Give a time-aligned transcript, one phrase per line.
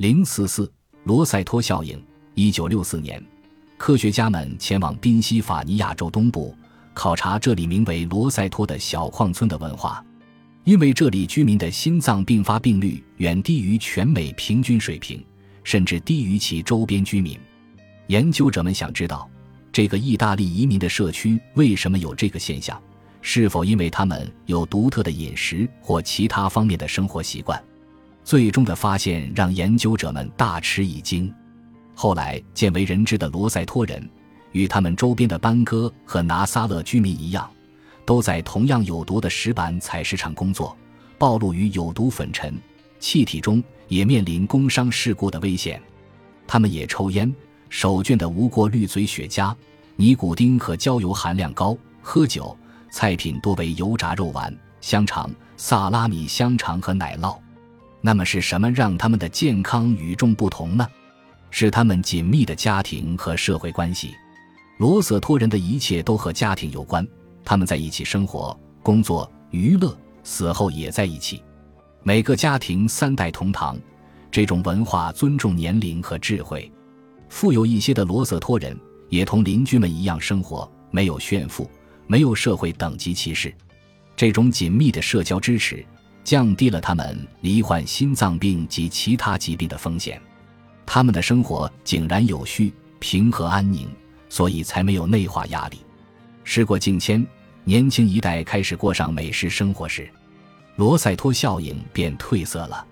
[0.00, 0.72] 零四四
[1.04, 2.02] 罗塞托效应。
[2.34, 3.22] 一九六四年，
[3.76, 6.56] 科学家们前往宾夕法尼亚州东部，
[6.94, 10.02] 考察这里名为罗塞托的小矿村的文化。
[10.64, 15.22] 因为这里居民的心脏病发病率远低于全美平均水平，
[15.64, 17.38] 甚至低于其周边居民。
[18.06, 19.28] 研究者们想知道，
[19.70, 22.82] 这个意大利移民的社区为什么有这个现象？
[23.20, 27.62] 是否因为他们有独特的饮食或其他方面的生活习惯？
[28.30, 31.34] 最终的发现让研究者们大吃一惊。
[31.96, 34.08] 后来见为人知的罗塞托人，
[34.52, 37.50] 与他们周边的班戈和拿撒勒居民一样，
[38.06, 40.76] 都在同样有毒的石板采石场工作，
[41.18, 42.56] 暴露于有毒粉尘、
[43.00, 45.82] 气体中，也面临工伤事故的危险。
[46.46, 47.34] 他们也抽烟，
[47.68, 49.52] 手绢的无过滤嘴雪茄、
[49.96, 52.56] 尼古丁和焦油含量高，喝酒。
[52.92, 57.36] 菜品多为油炸肉丸、香肠、萨拉米香肠和奶酪。
[58.00, 60.86] 那么是什么让他们的健康与众不同呢？
[61.50, 64.14] 是他们紧密的家庭和社会关系。
[64.78, 67.06] 罗瑟托人的一切都和家庭有关，
[67.44, 71.42] 他们在一起生活、工作、娱乐，死后也在一起。
[72.02, 73.78] 每个家庭三代同堂，
[74.30, 76.70] 这种文化尊重年龄和智慧。
[77.28, 78.78] 富有一些的罗瑟托人
[79.08, 81.70] 也同邻居们一样生活，没有炫富。
[82.06, 83.54] 没有社会等级歧视，
[84.16, 85.86] 这种紧密的社交支持
[86.24, 90.20] 降低了他们罹患心脏病及其他疾病的风险。
[90.86, 93.88] 他们的生活井然有序、平和安宁，
[94.28, 95.78] 所以才没有内化压力。
[96.42, 97.24] 时过境迁，
[97.64, 100.08] 年轻一代开始过上美食生活时，
[100.76, 102.84] 罗塞托效应便褪色了。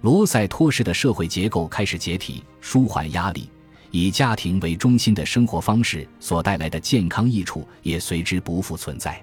[0.00, 3.48] 罗塞托式的社会结构开始解体，舒缓压力。
[3.92, 9.22] 以家庭为中心的生活方式所带来的健康益处也随之不复存在。